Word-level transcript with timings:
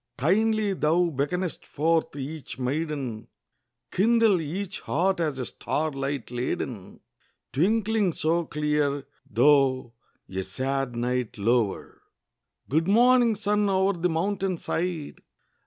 Kindly 0.17 0.73
thou 0.73 1.11
beckonest 1.11 1.63
forth 1.63 2.15
each 2.15 2.57
maiden; 2.57 3.27
Kindle 3.91 4.41
each 4.41 4.79
heart 4.79 5.19
as 5.19 5.37
a 5.37 5.45
star 5.45 5.91
light 5.91 6.31
laden, 6.31 7.01
Twinkling 7.53 8.11
so 8.13 8.45
clear, 8.45 9.05
though 9.29 9.93
a 10.27 10.41
sad 10.41 10.95
night 10.95 11.37
lower! 11.37 12.01
Good 12.67 12.87
morning, 12.87 13.35
sun, 13.35 13.69
o'er 13.69 13.93
the 13.93 14.09
mountain 14.09 14.57
side! 14.57 15.21